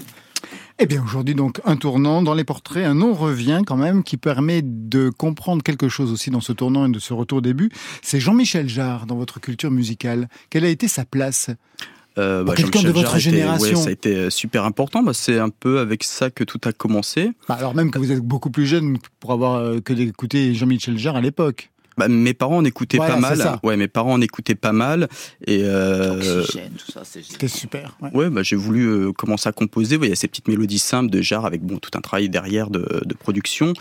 [0.77, 4.17] Eh bien, aujourd'hui, donc, un tournant dans les portraits, un nom revient quand même qui
[4.17, 7.69] permet de comprendre quelque chose aussi dans ce tournant et de ce retour au début.
[8.01, 10.27] C'est Jean-Michel Jarre dans votre culture musicale.
[10.49, 11.49] Quelle a été sa place
[12.17, 13.77] Euh, Pour quelqu'un de votre était- génération.
[13.77, 15.01] ouais, ça a été euh, super important.
[15.03, 17.31] Bah, c'est un peu avec ça que tout a commencé.
[17.49, 20.97] Bah, Alors même que vous êtes beaucoup plus jeune pour avoir euh, que d'écouter Jean-Michel
[20.97, 21.71] Jarre à l'époque.
[21.97, 23.37] Bah, mes parents en écoutaient Voilà, pas mal.
[23.37, 23.59] c'est ça.
[23.63, 25.07] Ouais, mes parents en écoutaient pas mal.
[25.47, 27.31] Et euh, Oxygène, tout ça, c'est génial.
[27.31, 27.97] C'était super.
[28.01, 28.09] ouais.
[28.13, 29.95] ouais, bah, j'ai voulu euh, commencer à composer.
[29.97, 32.27] Ouais, Il y a ces petites mélodies simples de Jarre avec bon tout un travail
[32.29, 33.73] derrière de, de production.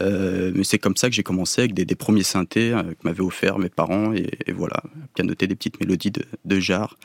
[0.00, 2.98] Euh, mais c'est comme ça que j'ai commencé avec des, des premiers synthés euh, que
[3.04, 4.82] m'avaient offert mes parents et, et voilà,
[5.14, 6.96] pianoter des petites mélodies de, de Jarre.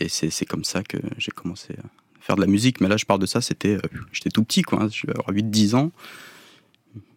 [0.00, 1.86] Et c'est comme ça que j'ai commencé à
[2.20, 2.80] faire de la musique.
[2.80, 3.80] Mais là, je parle de ça, c'était, euh,
[4.12, 4.82] j'étais tout petit, quoi.
[4.82, 5.92] hein, je vais avoir 8-10 ans.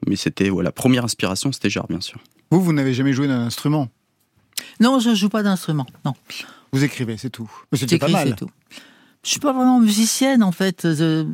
[0.08, 2.20] Mais c'était, la première inspiration, c'était Jarre, bien sûr.
[2.52, 3.90] Vous, vous n'avez jamais joué d'un instrument?
[4.80, 5.86] Non, je joue pas d'instrument.
[6.06, 6.14] Non,
[6.72, 7.52] Vous écrivez, c'est tout.
[7.72, 8.30] Mais c'était pas mal.
[8.30, 8.50] c'est tout.
[9.28, 10.84] Je suis pas vraiment musicienne en fait.
[10.84, 11.26] Je,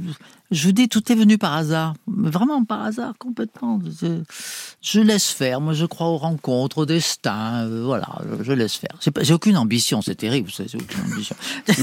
[0.52, 3.80] vous dis, tout est venu par hasard, vraiment par hasard complètement.
[4.82, 5.62] Je, laisse faire.
[5.62, 7.68] Moi, je crois aux rencontres, au destin.
[7.68, 8.08] euh, voilà,
[8.42, 8.98] je laisse faire.
[9.22, 10.50] J'ai aucune ambition, c'est terrible.
[10.50, 11.36] J'ai aucune ambition.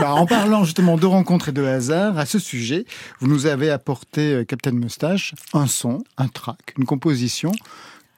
[0.00, 2.86] Bah, en parlant justement de rencontres et de hasard, à ce sujet,
[3.20, 7.52] vous nous avez apporté, euh, Captain Moustache, un son, un track, une composition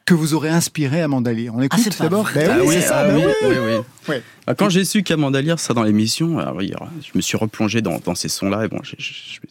[0.08, 1.54] que vous aurez inspiré Amanda Lear.
[1.54, 2.30] On écoute pas d'abord.
[2.34, 3.74] Ben Ah oui, c'est ça, ah ben oui, oui.
[4.08, 4.14] oui.
[4.46, 8.28] Bah, quand j'ai su qu'Amanda Lear dans l'émission, je me suis replongé dans, dans ces
[8.28, 8.94] sons-là et bon, je-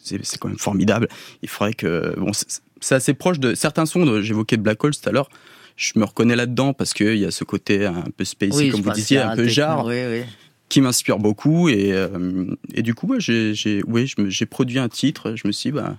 [0.02, 1.08] c'est quand même formidable.
[1.42, 2.32] Il faudrait que bon,
[2.80, 4.20] c'est assez proche de certains sons.
[4.20, 5.28] J'évoquais Black Hole tout à l'heure.
[5.76, 8.90] Je me reconnais là-dedans parce qu'il y a ce côté un peu spacey, comme vous
[8.90, 10.22] disiez, un peu oui.
[10.68, 11.68] qui m'inspire beaucoup.
[11.68, 15.34] Et, euh, et du coup, ouais, j'ai produit un titre.
[15.36, 15.96] Je me suis dit, bah,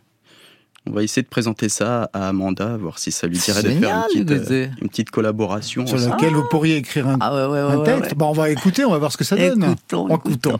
[0.87, 4.05] on va essayer de présenter ça à Amanda, voir si ça lui dirait de faire
[4.15, 5.85] une petite, euh, une petite collaboration.
[5.85, 7.73] Sur lequel vous pourriez écrire un, Ah ouais, ouais, ouais.
[7.81, 8.11] un texte.
[8.11, 8.15] ouais.
[8.17, 9.63] Bon, on va écouter, on va voir ce que ça donne.
[9.63, 10.29] Écoutons, Écoutons.
[10.31, 10.57] écoutons.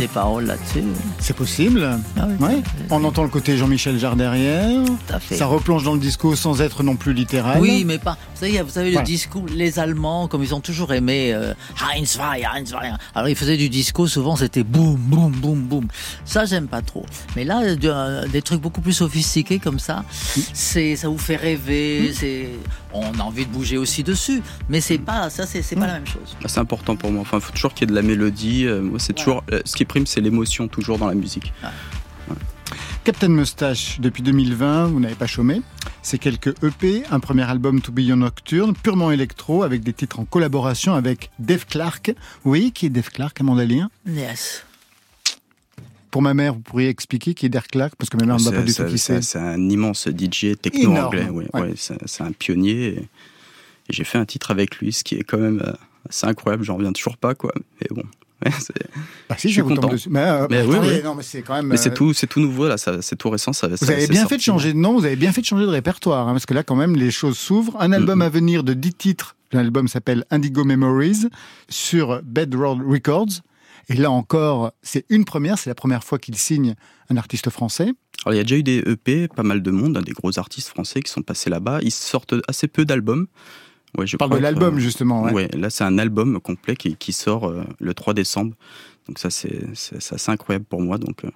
[0.00, 0.82] Des paroles là-dessus.
[1.18, 1.88] c'est possible.
[2.18, 2.62] Ah oui, Ouais.
[2.64, 4.70] c'est- On entend le côté Jean-Michel Jarre derrière.
[5.30, 7.60] Ça replonge dans le disco sans être non plus littéral.
[7.60, 8.16] Oui, mais pas.
[8.34, 9.06] Vous savez, vous savez le Voilà.
[9.06, 11.54] disco, les Allemands, comme ils ont toujours aimé euh,
[11.94, 12.74] Heinz Heinz.
[13.14, 15.86] Alors ils faisaient du disco, souvent c'était boum, boum, boum, boum.
[16.24, 17.04] Ça, j'aime pas trop.
[17.36, 20.04] Mais là, euh, des trucs beaucoup plus sophistiqués comme ça,
[20.52, 22.12] c'est, ça vous fait rêver.
[22.14, 22.48] C'est,
[22.92, 26.06] on a envie de bouger aussi dessus, mais c'est pas, ça, c'est, pas la même
[26.06, 26.36] chose.
[26.42, 27.22] Ah, C'est important pour moi.
[27.22, 28.66] Enfin, il faut toujours qu'il y ait de la mélodie.
[28.66, 31.52] Euh, Moi, c'est toujours euh, ce qui prime, c'est l'émotion toujours dans la musique.
[33.04, 35.60] Captain Moustache, depuis 2020, vous n'avez pas chômé.
[36.02, 40.20] C'est quelques EP, un premier album To Be Your Nocturne, purement électro, avec des titres
[40.20, 42.14] en collaboration avec Dave Clark.
[42.44, 43.88] Oui, qui est Dave Clark, Amanda Lear?
[44.06, 44.64] Yes.
[46.12, 48.42] Pour ma mère, vous pourriez expliquer qui est Dave Clark, parce que ma mère ne
[48.42, 49.20] va pas du tout qui c'est.
[49.22, 51.28] c'est- un immense DJ techno Énorme, anglais.
[51.28, 51.60] ouais, ouais.
[51.62, 52.86] ouais, c'est un pionnier.
[52.86, 53.08] Et, et
[53.88, 55.72] j'ai fait un titre avec lui, ce qui est quand même euh,
[56.08, 56.62] assez incroyable.
[56.64, 57.52] J'en reviens toujours pas, quoi.
[57.80, 58.02] Mais bon.
[58.44, 58.74] Ouais, c'est-
[59.28, 59.86] Ah si, je suis content.
[59.86, 60.08] dessus.
[60.10, 61.00] Mais, euh, Mais oui, oui.
[61.04, 61.66] non, mais c'est quand même.
[61.68, 62.76] mais c'est euh, tout, c'est tout nouveau là.
[62.76, 63.52] C'est tout récent.
[63.52, 65.64] Ça, Vous avez bien fait de changer de nom, vous avez bien fait de changer
[65.64, 67.76] de répertoire, hein, parce que là, quand même, les choses s'ouvrent.
[67.80, 69.36] Un album à venir de 10 titres.
[69.52, 71.28] L'album s'appelle Indigo Memories
[71.68, 73.42] sur Bedrock Records.
[73.88, 76.74] Et là encore, c'est une première, c'est la première fois qu'il signe
[77.10, 77.92] un artiste français.
[78.24, 80.38] Alors, il y a déjà eu des EP, pas mal de monde, hein, des gros
[80.38, 81.80] artistes français qui sont passés là-bas.
[81.82, 83.26] Ils sortent assez peu d'albums.
[83.98, 85.22] Ouais, je Je parle de l'album, euh, justement.
[85.24, 85.32] ouais.
[85.32, 88.54] Ouais, là c'est un album complet qui, qui sort euh, le 3 décembre.
[89.08, 90.96] Donc ça c'est assez incroyable pour moi.
[90.96, 91.30] Donc euh,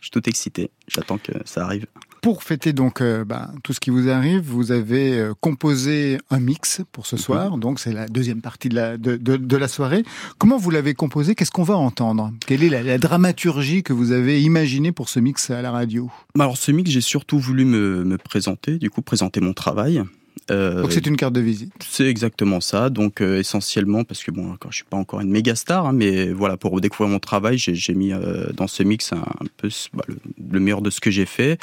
[0.00, 0.70] je suis tout excité.
[0.88, 1.86] J'attends que ça arrive.
[2.22, 6.40] Pour fêter donc euh, bah, tout ce qui vous arrive, vous avez euh, composé un
[6.40, 7.56] mix pour ce soir.
[7.58, 10.02] Donc c'est la deuxième partie de la, de, de- de la soirée.
[10.38, 11.34] Comment vous l'avez composé?
[11.34, 12.32] Qu'est-ce qu'on va entendre?
[12.46, 16.10] Quelle est la, la dramaturgie que vous avez imaginée pour ce mix à la radio?
[16.34, 20.02] Bah, Alors ce mix j'ai surtout voulu me, me présenter, du coup présenter mon travail.
[20.50, 21.72] Euh, Donc c'est une carte de visite.
[21.88, 22.90] C'est exactement ça.
[22.90, 25.92] Donc euh, essentiellement parce que bon, quand je suis pas encore une méga star, hein,
[25.92, 29.68] mais voilà pour découvrir mon travail, j'ai mis euh, dans ce mix un, un peu
[29.94, 30.18] bah, le,
[30.50, 31.58] le meilleur de ce que j'ai fait.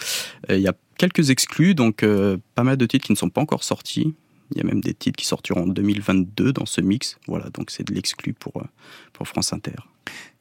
[0.49, 2.05] Il y a quelques exclus, donc
[2.55, 4.13] pas mal de titres qui ne sont pas encore sortis.
[4.51, 7.17] Il y a même des titres qui sortiront en 2022 dans ce mix.
[7.27, 8.63] Voilà, donc c'est de l'exclu pour
[9.13, 9.73] pour France Inter.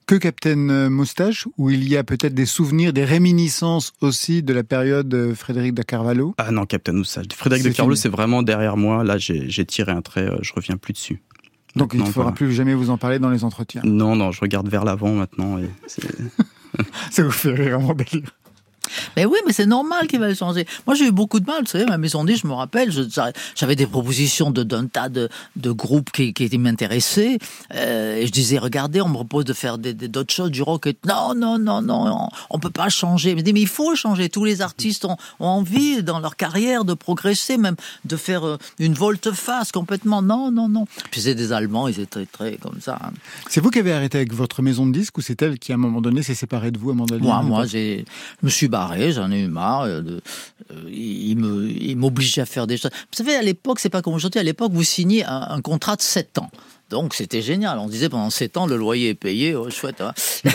[0.07, 4.63] Que Captain Moustache, où il y a peut-être des souvenirs, des réminiscences aussi de la
[4.63, 6.35] période Frédéric de Carvalho?
[6.37, 7.27] Ah non, Captain Moustache.
[7.35, 7.97] Frédéric de fini.
[7.97, 9.03] c'est vraiment derrière moi.
[9.03, 11.23] Là, j'ai tiré un trait, euh, je reviens plus dessus.
[11.77, 12.33] Donc il ne faudra voilà.
[12.37, 13.83] plus jamais vous en parler dans les entretiens.
[13.85, 15.59] Non, non, je regarde vers l'avant maintenant.
[15.59, 16.03] Et c'est-
[17.11, 18.31] Ça vous fait rire, vraiment délire.
[19.17, 20.67] Mais oui, mais c'est normal qu'il va le changer.
[20.87, 21.61] Moi, j'ai eu beaucoup de mal.
[21.63, 22.91] Vous savez, ma maison de disques, je me rappelle,
[23.57, 27.39] j'avais des propositions de- d'un tas de, de groupes qui, qui m'intéressaient.
[27.75, 30.87] Euh, et je disais, regardez, on me propose de faire d'autres choses, du rock.
[30.87, 33.35] Et, non, non, non, non, on, on peut pas changer.
[33.35, 34.29] Dis, mais il faut changer.
[34.29, 38.59] Tous les artistes ont, ont envie, dans leur carrière, de progresser, même de faire euh,
[38.79, 40.23] une volte-face complètement.
[40.23, 40.87] Non, non, non.
[41.11, 42.99] Puis c'est des Allemands, ils étaient très, très comme ça.
[43.49, 45.75] C'est vous qui avez arrêté avec votre maison de disques ou c'est elle qui, à
[45.77, 48.05] un moment donné, s'est séparée de vous, Amanda Moi, Lear moi, j'ai,
[48.41, 49.83] je me suis barré, j'en ai eu marre.
[49.83, 50.21] euh, De,
[50.71, 52.91] euh, il me, il m'obligeait à faire des choses.
[52.93, 54.41] Vous savez, à l'époque, c'est pas comme aujourd'hui.
[54.41, 56.51] À l'époque, vous signiez un, contrat de 7 ans.
[56.91, 57.79] Donc, c'était génial.
[57.79, 59.55] On disait pendant 7 ans, le loyer est payé.
[59.55, 60.01] Oh, chouette.
[60.01, 60.13] hein.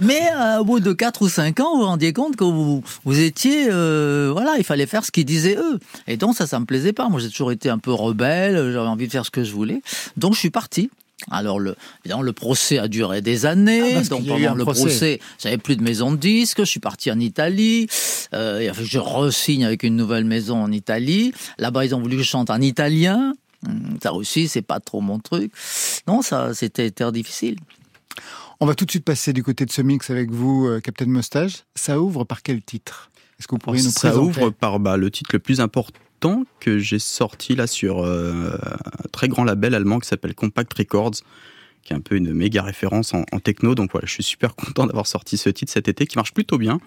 [0.00, 2.82] Mais euh, au bout de 4 ou 5 ans, vous vous rendiez compte que vous,
[3.04, 3.64] vous étiez.
[3.66, 5.78] voilà, il fallait faire ce qu'ils disaient eux.
[6.06, 7.08] Et donc, ça, ça me plaisait pas.
[7.08, 8.54] Moi, j'ai toujours été un peu rebelle.
[8.72, 9.82] J'avais envie de faire ce que je voulais.
[10.16, 10.90] Donc, je suis parti.
[11.30, 13.94] Alors le, évidemment, le procès a duré des années.
[13.96, 14.80] Ah, donc pendant le procès.
[14.82, 16.58] procès, j'avais plus de maison de disques.
[16.60, 17.88] Je suis parti en Italie.
[18.32, 21.32] Euh, et je re-signe avec une nouvelle maison en Italie.
[21.58, 23.34] Là-bas, ils ont voulu que je chante en italien.
[23.66, 25.52] Hum, Ça aussi, c'est pas trop mon truc.
[26.06, 27.56] Non, ça, c'était très difficile.
[28.60, 31.06] On va tout de suite passer du côté de ce mix avec vous, euh, Captain
[31.06, 31.64] Moustache.
[31.74, 33.10] Ça ouvre par quel titre?
[33.38, 34.26] Est-ce que vous pourriez nous Ça présenter?
[34.40, 35.98] ouvre par bah, le titre le plus important
[36.60, 41.12] que j'ai sorti là sur euh, un très grand label allemand qui s'appelle Compact Records,
[41.82, 43.74] qui est un peu une méga référence en, en techno.
[43.74, 46.58] Donc voilà, je suis super content d'avoir sorti ce titre cet été qui marche plutôt
[46.58, 46.80] bien.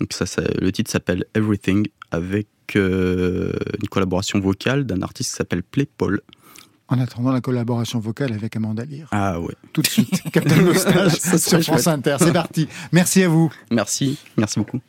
[0.00, 5.36] Donc ça, ça- le titre s'appelle Everything avec euh, une collaboration vocale d'un artiste qui
[5.36, 6.20] s'appelle Play Paul.
[6.90, 9.08] En attendant la collaboration vocale avec Amanda Lear.
[9.10, 9.54] Ah ouais.
[9.74, 11.86] Tout de suite, Captain Moustache sur France.
[11.86, 12.16] Inter.
[12.18, 12.66] C'est parti.
[12.92, 13.52] Merci à vous.
[13.70, 14.80] Merci, merci beaucoup.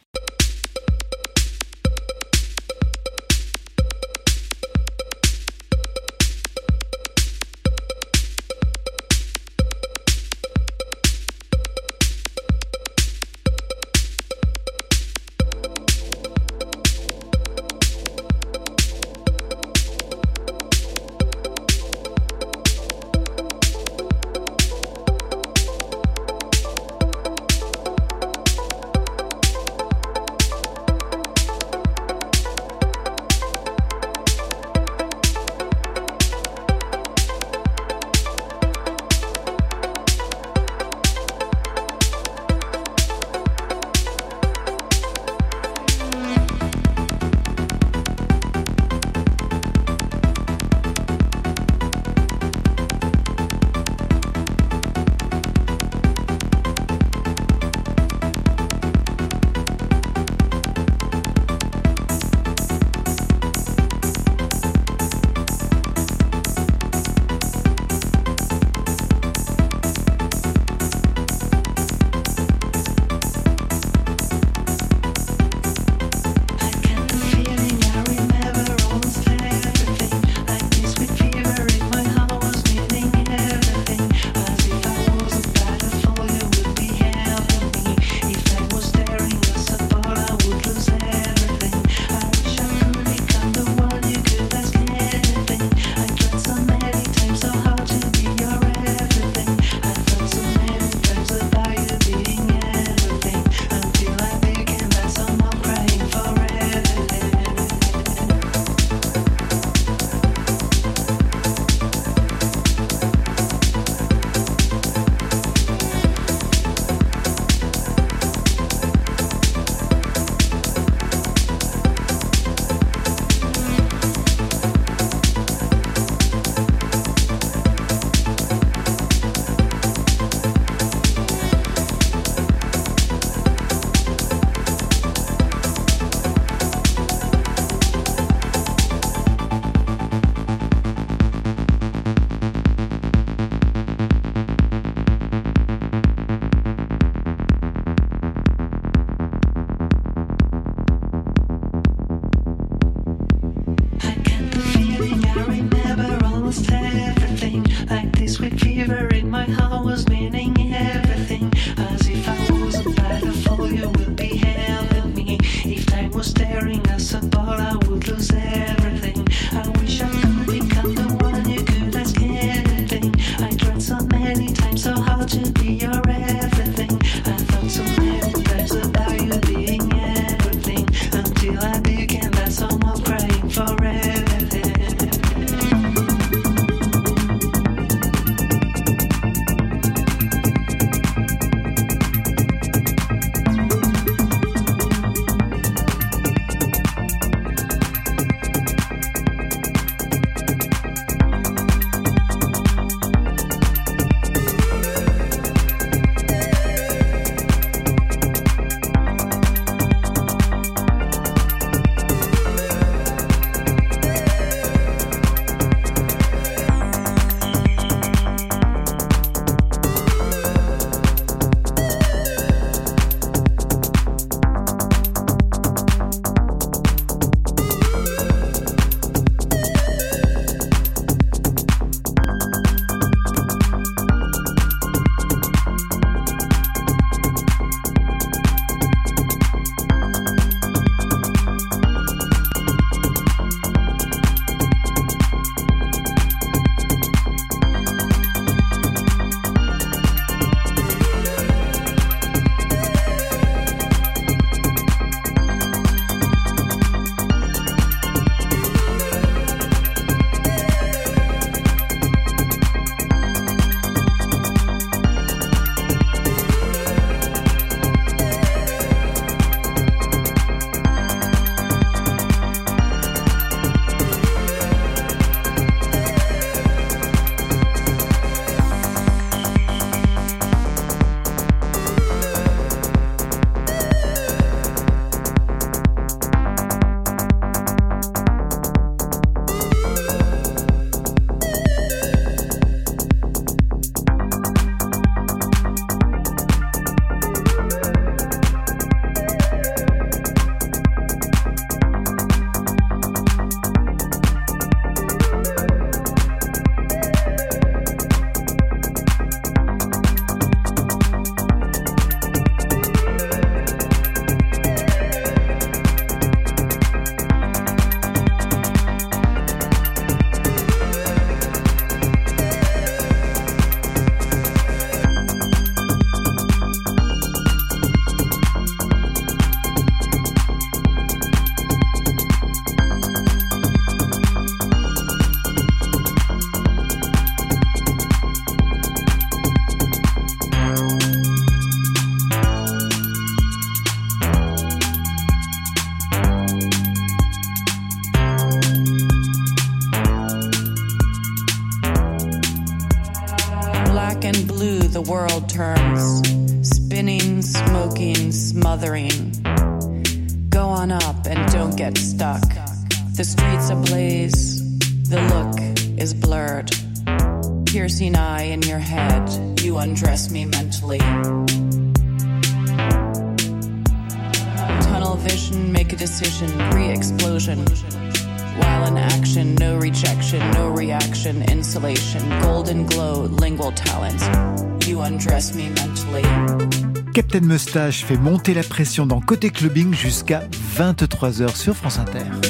[387.49, 390.43] Moustache fait monter la pression dans Côté Clubbing jusqu'à
[390.77, 392.48] 23h sur France Inter.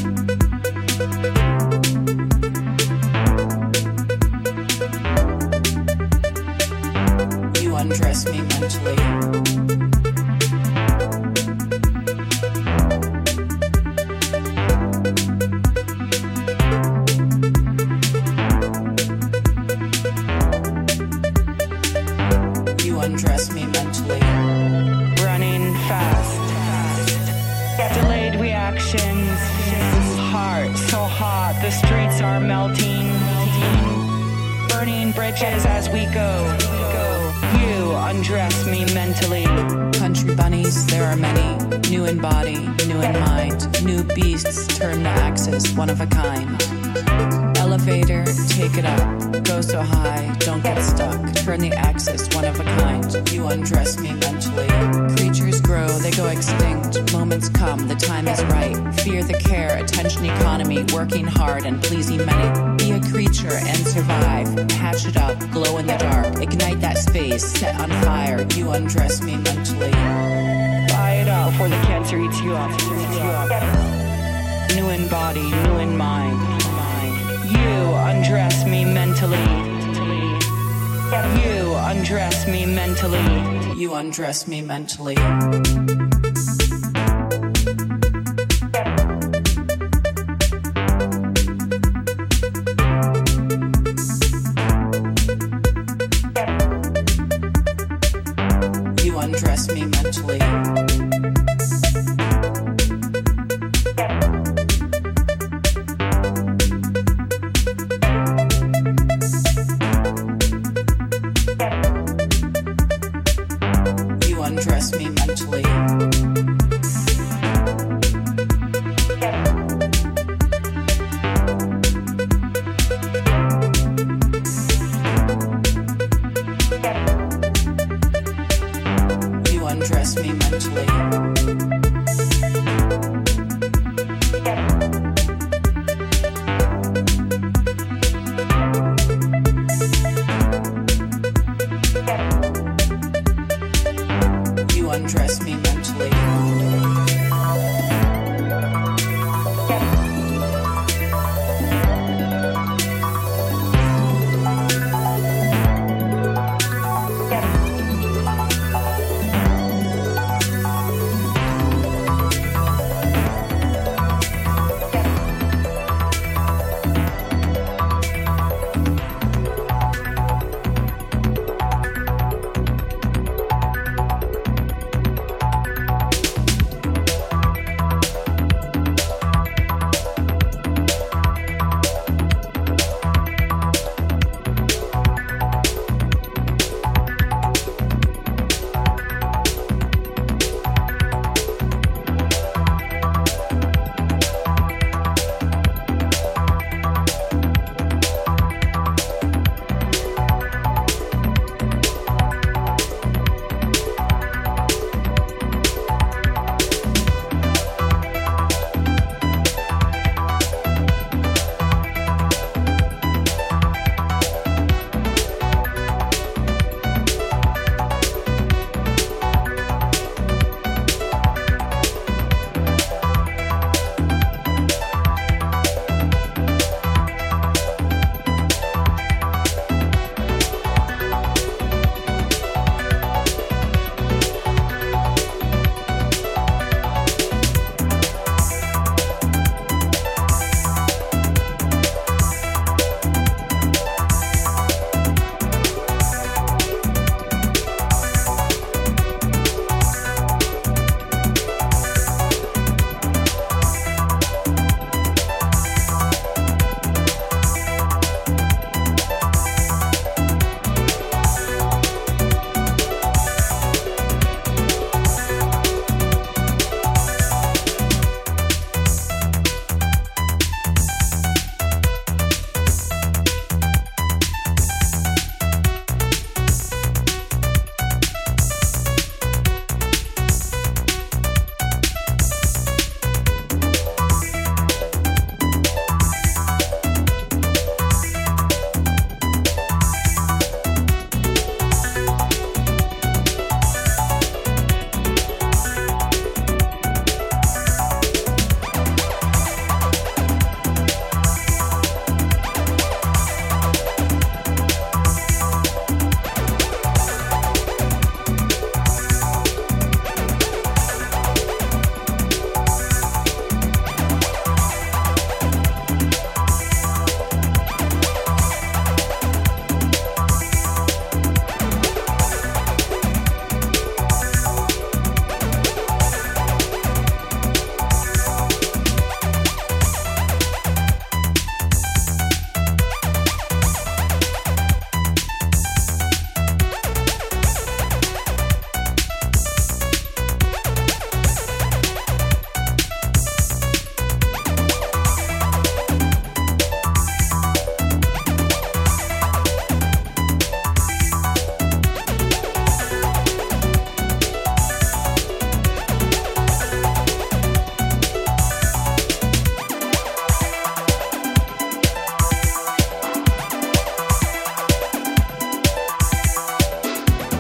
[51.74, 53.32] Axis, one of a kind.
[53.32, 54.68] You undress me mentally.
[55.16, 57.14] Creatures grow, they go extinct.
[57.14, 58.76] Moments come, the time is right.
[59.02, 62.78] Fear the care, attention economy, working hard and pleasing many.
[62.78, 64.48] Be a creature and survive.
[64.72, 66.42] Hatch it up, glow in the dark.
[66.42, 68.46] Ignite that space, set on fire.
[68.56, 69.92] You undress me mentally.
[69.92, 72.72] Buy it up before the cancer eats you up.
[74.76, 76.40] New in body, new in mind.
[77.52, 79.69] You undress me mentally.
[81.10, 83.18] You undress me mentally.
[83.80, 85.16] You undress me mentally.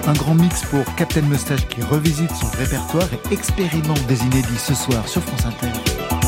[0.10, 4.74] Un grand mix pour Captain Moustache qui revisite son répertoire et expérimente des inédits ce
[4.74, 6.18] soir sur France Inter.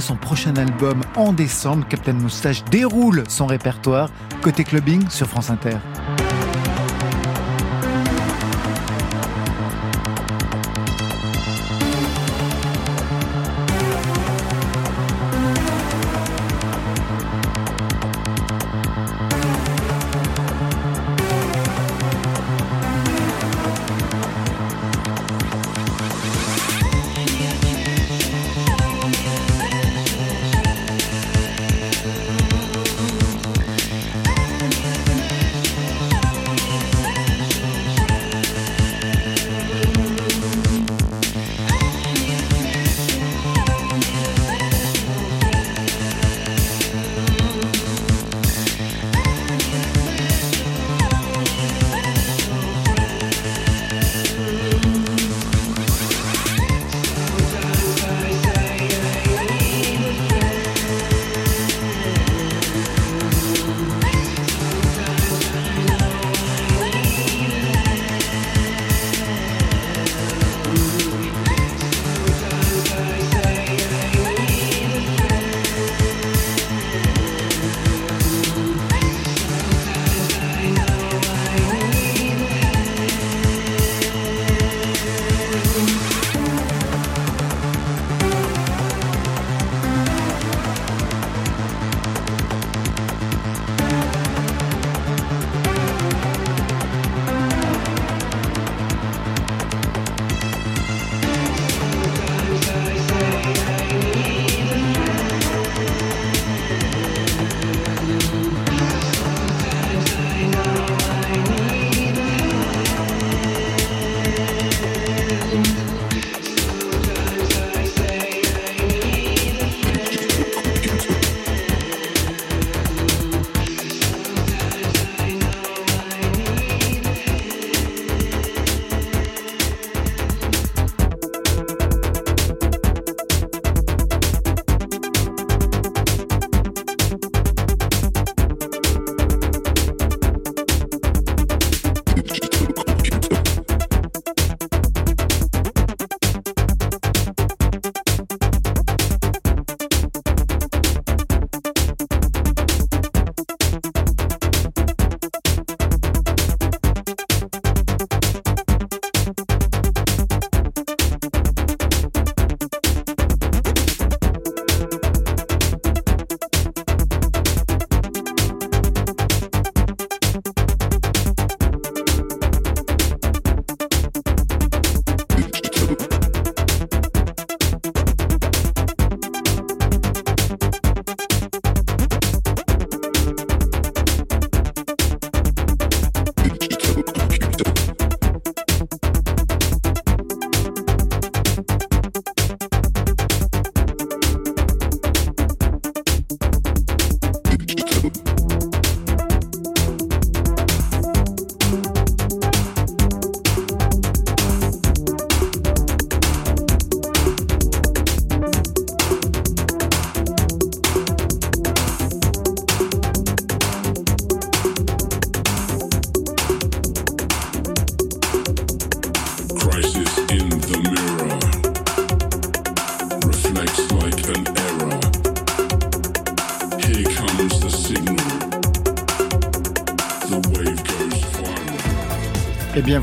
[0.00, 1.86] Son prochain album en décembre.
[1.88, 4.10] Captain Moustache déroule son répertoire
[4.42, 5.78] côté clubbing sur France Inter.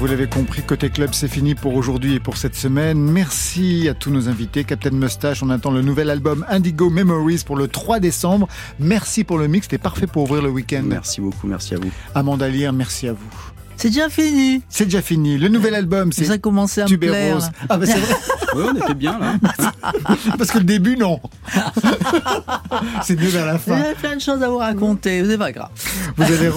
[0.02, 2.98] Vous l'avez compris, côté club, c'est fini pour aujourd'hui et pour cette semaine.
[2.98, 4.64] Merci à tous nos invités.
[4.64, 8.48] Captain Mustache, on attend le nouvel album Indigo Memories pour le 3 décembre.
[8.80, 10.82] Merci pour le mix, c'était parfait pour ouvrir le week-end.
[10.84, 11.92] Merci beaucoup, merci à vous.
[12.16, 13.30] Amanda Lear, merci à vous.
[13.78, 14.64] C'est déjà fini.
[14.70, 15.38] C'est déjà fini.
[15.38, 16.26] Le nouvel album, c'est.
[16.26, 17.36] Ça a commencé à me plaire.
[17.36, 17.52] Rose.
[17.70, 18.16] Ah, bah c'est vrai.
[18.56, 19.36] oui, on était bien là.
[20.40, 21.20] Parce que le début, non.
[23.04, 23.78] c'est mieux vers la fin.
[23.78, 25.70] Il y a plein de choses à vous raconter, c'est pas grave.
[26.18, 26.50] Vous allez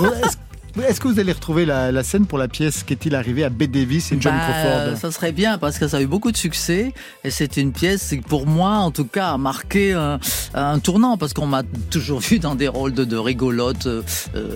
[0.83, 4.11] est-ce que vous allez retrouver la, scène pour la pièce Qu'est-il arrivé à Bette Davis
[4.11, 4.97] et John bah, Crawford?
[4.99, 8.09] Ça serait bien parce que ça a eu beaucoup de succès et c'est une pièce
[8.09, 12.39] qui, pour moi, en tout cas, a marqué un, tournant parce qu'on m'a toujours vu
[12.39, 14.03] dans des rôles de, de rigolote, euh,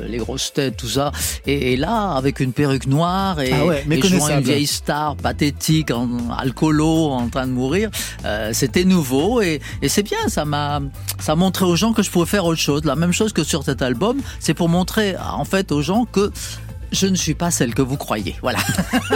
[0.08, 1.12] les grosses têtes, tout ça.
[1.46, 6.08] Et, là, avec une perruque noire et, ah et jouant une vieille star pathétique, en,
[6.36, 7.90] alcoolo, en train de mourir,
[8.24, 10.28] euh, c'était nouveau et, et c'est bien.
[10.28, 10.80] Ça m'a,
[11.20, 12.84] ça montré aux gens que je pouvais faire autre chose.
[12.84, 16.30] La même chose que sur cet album, c'est pour montrer en fait aux gens que
[16.90, 18.36] Je ne suis pas celle que vous croyez.
[18.40, 18.60] Voilà.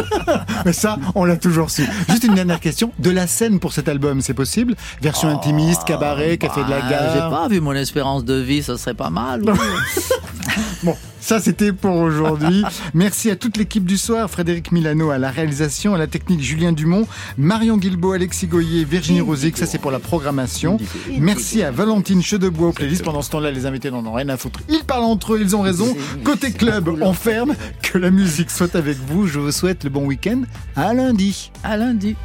[0.67, 1.89] Mais ça, on l'a toujours su.
[2.11, 2.93] Juste une dernière question.
[2.99, 4.75] De la scène pour cet album, c'est possible?
[5.01, 7.13] Version intimiste, cabaret, café de la Bah, gare?
[7.15, 9.43] J'ai pas vu mon espérance de vie, ça serait pas mal.
[9.47, 9.53] oui.
[10.83, 12.63] Bon, ça c'était pour aujourd'hui.
[12.95, 16.73] Merci à toute l'équipe du soir, Frédéric Milano à la réalisation, à la technique Julien
[16.73, 17.07] Dumont,
[17.39, 20.77] Marion Guilbault, Alexis Goyer, Virginie Rosic, ça c'est pour la programmation.
[21.19, 23.05] Merci à Valentine Chedebois au playlist.
[23.05, 24.61] Pendant ce temps-là, les invités n'en ont rien à foutre.
[24.69, 25.95] Ils parlent entre eux, ils ont raison.
[26.25, 27.55] Côté club, on ferme.
[27.83, 29.27] Que la musique soit avec vous.
[29.27, 30.43] Je vous souhaite le bon week-end.
[30.77, 31.51] À lundi.
[31.63, 32.17] À lundi.